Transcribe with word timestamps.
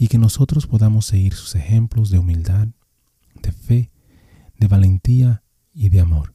y 0.00 0.08
que 0.08 0.16
nosotros 0.16 0.66
podamos 0.66 1.04
seguir 1.04 1.34
sus 1.34 1.54
ejemplos 1.54 2.08
de 2.08 2.18
humildad, 2.18 2.68
de 3.42 3.52
fe, 3.52 3.90
de 4.58 4.66
valentía 4.66 5.42
y 5.74 5.90
de 5.90 6.00
amor. 6.00 6.34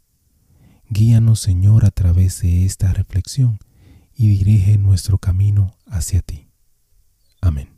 Guíanos, 0.88 1.40
Señor, 1.40 1.84
a 1.84 1.90
través 1.90 2.44
de 2.44 2.64
esta 2.64 2.94
reflexión 2.94 3.58
y 4.14 4.28
dirige 4.28 4.78
nuestro 4.78 5.18
camino 5.18 5.76
hacia 5.88 6.22
ti. 6.22 6.48
Amén. 7.42 7.70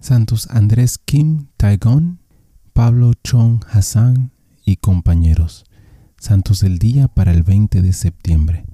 Santos 0.00 0.48
Andrés 0.48 0.96
Kim 0.96 1.48
Taegon, 1.58 2.22
Pablo 2.72 3.12
Chong 3.22 3.62
Hassan 3.70 4.32
y 4.64 4.76
compañeros. 4.76 5.66
Santos 6.16 6.60
del 6.60 6.78
día 6.78 7.06
para 7.06 7.32
el 7.32 7.42
20 7.42 7.82
de 7.82 7.92
septiembre. 7.92 8.64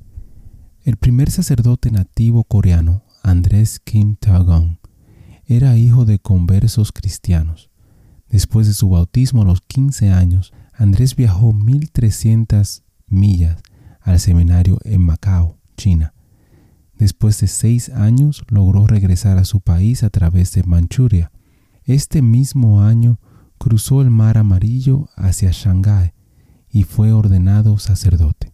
El 0.85 0.99
primer 0.99 1.33
sacerdote 1.33 1.91
nativo 1.91 2.45
coreano, 2.45 3.03
Andrés 3.25 3.81
Kim 3.81 4.15
Tae-gong, 4.15 4.79
era 5.47 5.77
hijo 5.77 6.05
de 6.05 6.19
conversos 6.19 6.93
cristianos. 6.93 7.71
Después 8.29 8.67
de 8.67 8.75
su 8.75 8.89
bautismo 8.89 9.43
a 9.43 9.45
los 9.45 9.61
15 9.61 10.11
años, 10.11 10.53
Andrés 10.75 11.15
viajó 11.15 11.53
1300 11.53 12.83
millas 13.07 13.63
al 14.01 14.21
seminario 14.21 14.79
en 14.85 15.03
Macao, 15.03 15.59
China. 15.77 16.15
Después 16.99 17.41
de 17.41 17.47
seis 17.47 17.91
años 17.91 18.45
logró 18.49 18.87
regresar 18.87 19.39
a 19.39 19.45
su 19.45 19.61
país 19.61 20.03
a 20.03 20.11
través 20.11 20.53
de 20.53 20.65
Manchuria. 20.65 21.31
Este 21.85 22.23
mismo 22.23 22.83
año 22.83 23.21
cruzó 23.59 24.03
el 24.03 24.11
mar 24.11 24.39
amarillo 24.39 25.09
hacia 25.17 25.51
Shanghái 25.53 26.13
y 26.71 26.83
fue 26.85 27.13
ordenado 27.13 27.79
sacerdote. 27.79 28.53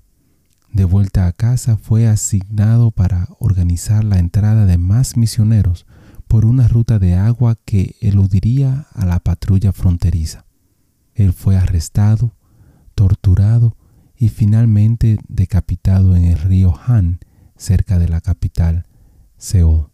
De 0.72 0.84
vuelta 0.84 1.26
a 1.26 1.32
casa 1.32 1.76
fue 1.76 2.06
asignado 2.08 2.90
para 2.90 3.28
organizar 3.38 4.04
la 4.04 4.18
entrada 4.18 4.66
de 4.66 4.78
más 4.78 5.16
misioneros 5.16 5.86
por 6.32 6.46
una 6.46 6.66
ruta 6.66 6.98
de 6.98 7.14
agua 7.14 7.58
que 7.62 7.94
eludiría 8.00 8.86
a 8.94 9.04
la 9.04 9.18
patrulla 9.18 9.70
fronteriza. 9.74 10.46
Él 11.14 11.34
fue 11.34 11.58
arrestado, 11.58 12.34
torturado 12.94 13.76
y 14.16 14.30
finalmente 14.30 15.18
decapitado 15.28 16.16
en 16.16 16.24
el 16.24 16.38
río 16.38 16.74
Han, 16.86 17.20
cerca 17.54 17.98
de 17.98 18.08
la 18.08 18.22
capital, 18.22 18.86
Seúl. 19.36 19.88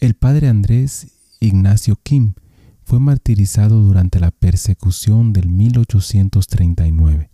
El 0.00 0.14
padre 0.14 0.48
Andrés 0.48 1.12
Ignacio 1.38 2.00
Kim 2.02 2.34
fue 2.82 2.98
martirizado 2.98 3.80
durante 3.80 4.18
la 4.18 4.32
persecución 4.32 5.32
del 5.32 5.48
1839 5.50 7.30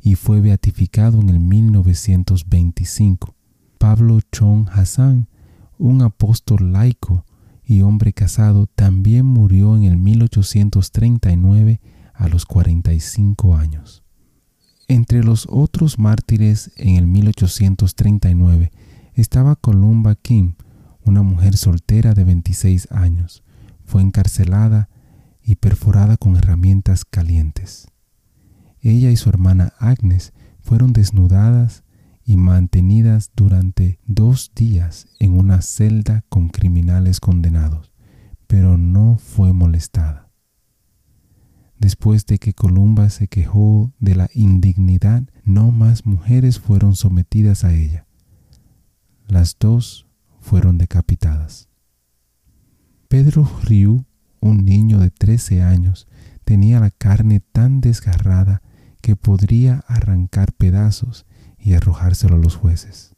y 0.00 0.14
fue 0.14 0.40
beatificado 0.40 1.20
en 1.20 1.30
el 1.30 1.40
1925. 1.40 3.34
Pablo 3.78 4.20
Chong 4.30 4.68
Hassan, 4.70 5.26
un 5.78 6.02
apóstol 6.02 6.72
laico 6.72 7.25
y 7.66 7.82
hombre 7.82 8.12
casado, 8.12 8.66
también 8.66 9.26
murió 9.26 9.76
en 9.76 9.82
el 9.82 9.96
1839 9.96 11.80
a 12.14 12.28
los 12.28 12.46
45 12.46 13.56
años. 13.56 14.04
Entre 14.88 15.24
los 15.24 15.48
otros 15.50 15.98
mártires 15.98 16.70
en 16.76 16.96
el 16.96 17.08
1839 17.08 18.70
estaba 19.14 19.56
Columba 19.56 20.14
Kim, 20.14 20.54
una 21.04 21.22
mujer 21.22 21.56
soltera 21.56 22.14
de 22.14 22.22
26 22.22 22.92
años. 22.92 23.42
Fue 23.84 24.00
encarcelada 24.00 24.88
y 25.42 25.56
perforada 25.56 26.16
con 26.16 26.36
herramientas 26.36 27.04
calientes. 27.04 27.88
Ella 28.80 29.10
y 29.10 29.16
su 29.16 29.28
hermana 29.28 29.72
Agnes 29.78 30.32
fueron 30.60 30.92
desnudadas 30.92 31.82
y 32.26 32.36
mantenidas 32.36 33.30
durante 33.36 34.00
dos 34.04 34.50
días 34.54 35.06
en 35.20 35.38
una 35.38 35.62
celda 35.62 36.24
con 36.28 36.48
criminales 36.48 37.20
condenados, 37.20 37.92
pero 38.48 38.76
no 38.76 39.16
fue 39.16 39.52
molestada. 39.52 40.28
Después 41.78 42.26
de 42.26 42.38
que 42.38 42.52
Columba 42.52 43.10
se 43.10 43.28
quejó 43.28 43.92
de 44.00 44.16
la 44.16 44.28
indignidad, 44.34 45.22
no 45.44 45.70
más 45.70 46.04
mujeres 46.04 46.58
fueron 46.58 46.96
sometidas 46.96 47.62
a 47.62 47.72
ella. 47.72 48.06
Las 49.28 49.56
dos 49.60 50.08
fueron 50.40 50.78
decapitadas. 50.78 51.68
Pedro 53.08 53.48
Ryu, 53.62 54.04
un 54.40 54.64
niño 54.64 54.98
de 54.98 55.10
13 55.10 55.62
años, 55.62 56.08
tenía 56.44 56.80
la 56.80 56.90
carne 56.90 57.38
tan 57.38 57.80
desgarrada 57.80 58.62
que 59.00 59.14
podría 59.14 59.84
arrancar 59.86 60.52
pedazos 60.52 61.24
y 61.66 61.74
arrojárselo 61.74 62.36
a 62.36 62.38
los 62.38 62.54
jueces. 62.54 63.16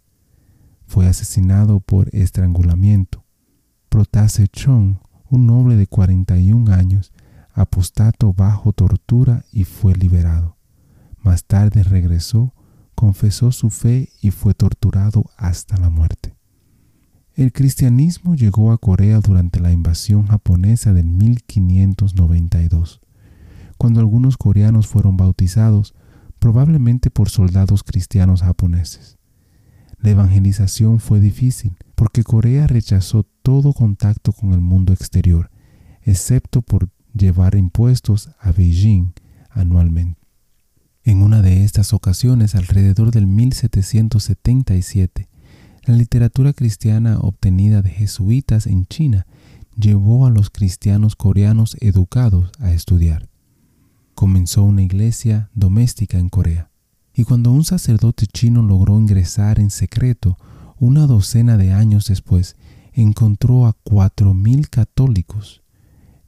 Fue 0.87 1.07
asesinado 1.07 1.81
por 1.81 2.09
estrangulamiento. 2.15 3.27
Protase 3.91 4.49
Chong, 4.49 4.97
un 5.29 5.47
noble 5.47 5.77
de 5.77 5.87
41 5.87 6.73
años, 6.73 7.13
apostato 7.53 8.33
bajo 8.33 8.73
tortura 8.73 9.45
y 9.53 9.65
fue 9.65 9.95
liberado. 9.95 10.57
Más 11.23 11.45
tarde 11.45 11.83
regresó, 11.83 12.55
confesó 12.95 13.53
su 13.53 13.69
fe 13.69 14.09
y 14.23 14.31
fue 14.31 14.55
torturado 14.55 15.27
hasta 15.37 15.77
la 15.77 15.91
muerte. 15.91 16.35
El 17.35 17.53
cristianismo 17.53 18.35
llegó 18.35 18.73
a 18.73 18.79
Corea 18.79 19.21
durante 19.21 19.61
la 19.61 19.73
invasión 19.73 20.27
japonesa 20.27 20.95
del 20.95 21.05
1592 21.05 23.03
cuando 23.79 24.01
algunos 24.01 24.37
coreanos 24.37 24.89
fueron 24.89 25.17
bautizados, 25.17 25.95
probablemente 26.39 27.11
por 27.11 27.31
soldados 27.31 27.83
cristianos 27.83 28.43
japoneses. 28.43 29.19
La 30.01 30.11
evangelización 30.11 31.01
fue 31.01 31.19
difícil 31.21 31.77
porque 31.95 32.23
Corea 32.23 32.67
rechazó 32.67 33.25
todo 33.43 33.73
contacto 33.73 34.33
con 34.33 34.53
el 34.53 34.61
mundo 34.61 34.93
exterior, 34.93 35.51
excepto 36.03 36.61
por 36.63 36.91
llevar 37.13 37.57
impuestos 37.57 38.31
a 38.39 38.53
Beijing 38.53 39.13
anualmente. 39.51 40.21
En 41.03 41.23
una 41.23 41.43
de 41.43 41.65
estas 41.65 41.93
ocasiones, 41.93 42.55
alrededor 42.55 43.11
del 43.11 43.27
1777, 43.27 45.29
la 45.85 45.95
literatura 45.95 46.53
cristiana 46.53 47.19
obtenida 47.19 47.83
de 47.83 47.91
jesuitas 47.91 48.67
en 48.67 48.87
China 48.87 49.27
llevó 49.77 50.27
a 50.27 50.31
los 50.31 50.51
cristianos 50.51 51.17
coreanos 51.17 51.77
educados 51.81 52.53
a 52.61 52.73
estudiar 52.73 53.29
comenzó 54.19 54.65
una 54.65 54.83
iglesia 54.83 55.49
doméstica 55.55 56.19
en 56.19 56.29
Corea. 56.29 56.73
Y 57.15 57.23
cuando 57.23 57.53
un 57.53 57.65
sacerdote 57.65 58.27
chino 58.27 58.63
logró 58.63 58.99
ingresar 58.99 59.61
en 59.61 59.71
secreto, 59.71 60.37
una 60.81 61.07
docena 61.07 61.57
de 61.57 61.73
años 61.73 62.07
después, 62.07 62.57
encontró 62.93 63.67
a 63.67 63.77
cuatro 63.85 64.35
mil 64.35 64.71
católicos, 64.71 65.63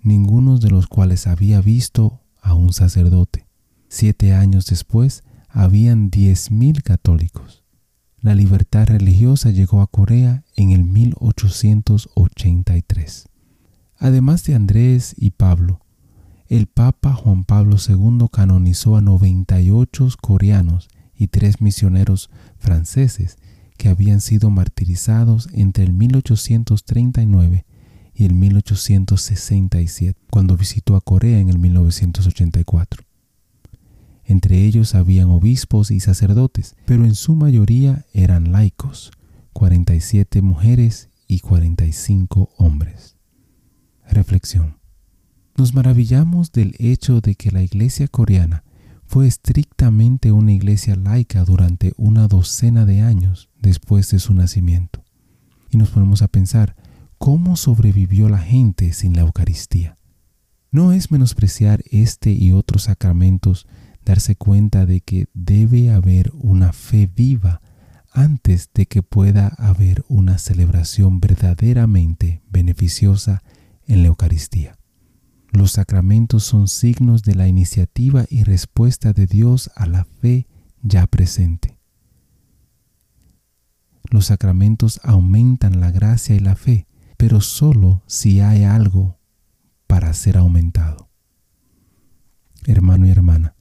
ninguno 0.00 0.58
de 0.58 0.70
los 0.70 0.86
cuales 0.86 1.26
había 1.26 1.60
visto 1.60 2.20
a 2.40 2.54
un 2.54 2.72
sacerdote. 2.72 3.48
Siete 3.88 4.34
años 4.34 4.66
después, 4.66 5.24
habían 5.48 6.10
diez 6.10 6.52
mil 6.52 6.84
católicos. 6.84 7.64
La 8.20 8.36
libertad 8.36 8.86
religiosa 8.86 9.50
llegó 9.50 9.80
a 9.80 9.88
Corea 9.88 10.44
en 10.54 10.70
el 10.70 10.84
1883. 10.84 13.28
Además 13.98 14.44
de 14.44 14.54
Andrés 14.54 15.16
y 15.18 15.30
Pablo, 15.30 15.80
el 16.50 16.66
Papa 16.66 17.12
Juan 17.12 17.44
Pablo 17.44 17.76
II 17.76 18.26
canonizó 18.30 18.96
a 18.96 19.00
98 19.00 20.08
coreanos 20.20 20.88
y 21.16 21.28
tres 21.28 21.60
misioneros 21.60 22.28
franceses 22.58 23.38
que 23.78 23.88
habían 23.88 24.20
sido 24.20 24.50
martirizados 24.50 25.48
entre 25.52 25.84
el 25.84 25.92
1839 25.92 27.66
y 28.12 28.24
el 28.24 28.34
1867, 28.34 30.18
cuando 30.28 30.56
visitó 30.56 30.96
a 30.96 31.00
Corea 31.00 31.38
en 31.38 31.50
el 31.50 31.60
1984. 31.60 33.04
Entre 34.24 34.64
ellos 34.64 34.96
habían 34.96 35.30
obispos 35.30 35.92
y 35.92 36.00
sacerdotes, 36.00 36.74
pero 36.84 37.04
en 37.04 37.14
su 37.14 37.36
mayoría 37.36 38.06
eran 38.12 38.50
laicos, 38.50 39.12
47 39.52 40.42
mujeres 40.42 41.10
y 41.28 41.38
45 41.38 42.50
hombres. 42.56 43.14
Reflexión. 44.10 44.79
Nos 45.60 45.74
maravillamos 45.74 46.52
del 46.52 46.74
hecho 46.78 47.20
de 47.20 47.34
que 47.34 47.50
la 47.50 47.62
iglesia 47.62 48.08
coreana 48.08 48.64
fue 49.04 49.26
estrictamente 49.26 50.32
una 50.32 50.54
iglesia 50.54 50.96
laica 50.96 51.44
durante 51.44 51.92
una 51.98 52.28
docena 52.28 52.86
de 52.86 53.02
años 53.02 53.50
después 53.60 54.10
de 54.10 54.20
su 54.20 54.32
nacimiento. 54.32 55.04
Y 55.70 55.76
nos 55.76 55.90
ponemos 55.90 56.22
a 56.22 56.28
pensar, 56.28 56.76
¿cómo 57.18 57.56
sobrevivió 57.56 58.30
la 58.30 58.38
gente 58.38 58.94
sin 58.94 59.14
la 59.14 59.20
Eucaristía? 59.20 59.98
No 60.70 60.92
es 60.92 61.10
menospreciar 61.10 61.82
este 61.90 62.32
y 62.32 62.52
otros 62.52 62.84
sacramentos 62.84 63.66
darse 64.02 64.36
cuenta 64.36 64.86
de 64.86 65.02
que 65.02 65.28
debe 65.34 65.90
haber 65.90 66.32
una 66.32 66.72
fe 66.72 67.06
viva 67.06 67.60
antes 68.12 68.70
de 68.72 68.86
que 68.86 69.02
pueda 69.02 69.48
haber 69.58 70.06
una 70.08 70.38
celebración 70.38 71.20
verdaderamente 71.20 72.40
beneficiosa 72.48 73.42
en 73.86 74.00
la 74.00 74.08
Eucaristía. 74.08 74.79
Los 75.50 75.72
sacramentos 75.72 76.44
son 76.44 76.68
signos 76.68 77.22
de 77.22 77.34
la 77.34 77.48
iniciativa 77.48 78.24
y 78.28 78.44
respuesta 78.44 79.12
de 79.12 79.26
Dios 79.26 79.70
a 79.74 79.86
la 79.86 80.04
fe 80.04 80.46
ya 80.82 81.06
presente. 81.06 81.76
Los 84.10 84.26
sacramentos 84.26 85.00
aumentan 85.02 85.80
la 85.80 85.90
gracia 85.90 86.34
y 86.34 86.40
la 86.40 86.54
fe, 86.54 86.86
pero 87.16 87.40
solo 87.40 88.02
si 88.06 88.40
hay 88.40 88.64
algo 88.64 89.18
para 89.86 90.12
ser 90.14 90.36
aumentado. 90.36 91.10
Hermano 92.66 93.06
y 93.06 93.10
hermana, 93.10 93.56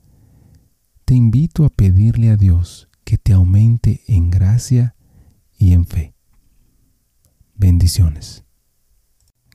te 1.05 1.15
invito 1.15 1.65
a 1.65 1.69
pedirle 1.69 2.29
a 2.29 2.37
Dios 2.37 2.87
que 3.03 3.17
te 3.17 3.33
aumente 3.33 4.03
en 4.07 4.29
gracia 4.29 4.95
y 5.57 5.73
en 5.73 5.85
fe. 5.85 6.13
Bendiciones. 7.55 8.45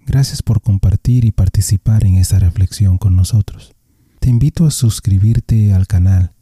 Gracias 0.07 0.43
por 0.43 0.61
compartir 0.61 1.25
y 1.25 1.33
participar 1.33 2.05
en 2.05 2.17
esta 2.17 2.39
reflexión 2.39 2.99
con 2.99 3.17
nosotros. 3.17 3.75
Te 4.21 4.29
invito 4.29 4.67
a 4.67 4.71
suscribirte 4.71 5.73
al 5.73 5.87
canal 5.87 6.33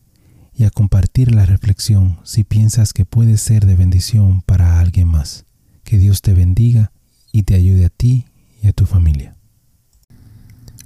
y 0.55 0.65
a 0.65 0.71
compartir 0.71 1.33
la 1.33 1.47
reflexión 1.47 2.19
si 2.25 2.43
piensas 2.43 2.93
que 2.93 3.05
puede 3.05 3.37
ser 3.37 3.65
de 3.67 3.77
bendición 3.77 4.43
para 4.43 4.81
alguien 4.81 5.09
más. 5.09 5.45
Que 5.85 5.99
Dios 5.99 6.23
te 6.23 6.35
bendiga 6.35 6.91
y 7.31 7.45
te 7.45 7.55
ayude 7.55 7.85
a 7.85 7.89
ti 7.89 8.27
y 8.63 8.69
a 8.69 8.73
tu 8.73 8.85
familia. 8.85 9.37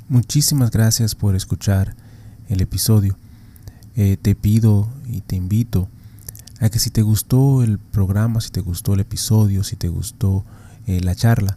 Muchísimas 0.09 0.71
gracias 0.71 1.15
por 1.15 1.35
escuchar 1.35 1.97
el 2.49 2.61
episodio. 2.61 3.17
Eh, 3.97 4.19
te 4.21 4.35
pido 4.35 4.89
y 5.07 5.23
te 5.23 5.37
invito 5.37 5.89
a 6.61 6.69
que 6.69 6.79
si 6.79 6.91
te 6.91 7.01
gustó 7.01 7.63
el 7.63 7.79
programa, 7.79 8.43
si 8.43 8.51
te 8.51 8.61
gustó 8.61 8.95
el 8.95 9.01
episodio, 9.01 9.65
si 9.65 9.77
te 9.77 9.89
gustó 9.89 10.45
eh, 10.87 11.01
la 11.01 11.15
charla, 11.15 11.57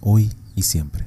hoy 0.00 0.30
y 0.54 0.62
siempre. 0.62 1.06